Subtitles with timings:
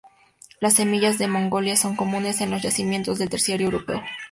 [0.59, 4.01] Las semillas de "Magnolia" son comunes en los yacimientos del Terciario europeo.